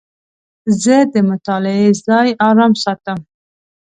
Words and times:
زه 0.83 0.95
د 1.13 1.15
مطالعې 1.29 1.89
ځای 2.07 2.29
آرام 2.47 2.73
ساتم. 2.83 3.19